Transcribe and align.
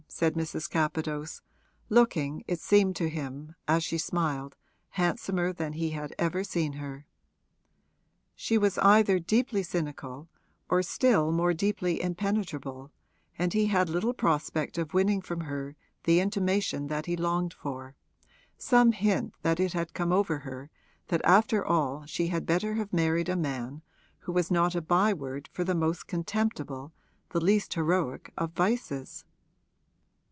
said 0.13 0.33
Mrs. 0.35 0.69
Capadose, 0.69 1.41
looking, 1.89 2.43
it 2.45 2.59
seemed 2.59 2.95
to 2.97 3.09
him, 3.09 3.55
as 3.67 3.81
she 3.83 3.97
smiled, 3.97 4.55
handsomer 4.89 5.51
than 5.53 5.73
he 5.73 5.91
had 5.91 6.13
ever 6.19 6.43
seen 6.43 6.73
her. 6.73 7.07
She 8.35 8.57
was 8.57 8.77
either 8.79 9.17
deeply 9.19 9.63
cynical 9.63 10.27
or 10.69 10.83
still 10.83 11.31
more 11.31 11.53
deeply 11.53 12.01
impenetrable, 12.01 12.91
and 13.39 13.53
he 13.53 13.67
had 13.67 13.89
little 13.89 14.13
prospect 14.13 14.77
of 14.77 14.93
winning 14.93 15.21
from 15.21 15.41
her 15.41 15.75
the 16.03 16.19
intimation 16.19 16.87
that 16.87 17.05
he 17.07 17.15
longed 17.15 17.53
for 17.53 17.95
some 18.57 18.91
hint 18.91 19.33
that 19.43 19.59
it 19.61 19.73
had 19.73 19.93
come 19.93 20.11
over 20.11 20.39
her 20.39 20.69
that 21.07 21.21
after 21.23 21.65
all 21.65 22.05
she 22.05 22.27
had 22.27 22.45
better 22.45 22.75
have 22.75 22.93
married 22.93 23.29
a 23.29 23.37
man 23.37 23.81
who 24.19 24.33
was 24.33 24.51
not 24.51 24.75
a 24.75 24.81
by 24.81 25.13
word 25.13 25.49
for 25.51 25.63
the 25.63 25.73
most 25.73 26.05
contemptible, 26.05 26.91
the 27.29 27.39
least 27.41 27.73
heroic, 27.73 28.31
of 28.37 28.51
vices. 28.51 29.23